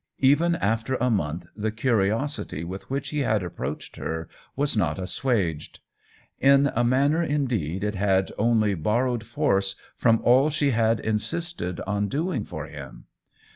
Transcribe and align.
Even 0.17 0.55
after 0.55 0.95
a 0.95 1.11
month 1.11 1.45
the 1.55 1.69
curiosity 1.69 2.63
with 2.63 2.89
which 2.89 3.09
he 3.09 3.19
had 3.19 3.43
approached 3.43 3.97
her 3.97 4.27
was 4.55 4.75
not 4.75 4.97
assuaged; 4.97 5.79
in 6.39 6.71
a 6.75 6.83
manner 6.83 7.21
indeed 7.21 7.83
it 7.83 7.93
had 7.93 8.31
only 8.39 8.73
borrowed 8.73 9.23
force 9.23 9.75
from 9.95 10.19
all 10.23 10.49
she 10.49 10.71
had 10.71 10.99
insisted 11.01 11.79
on 11.81 12.07
doing 12.07 12.43
for 12.45 12.65
him. 12.65 13.05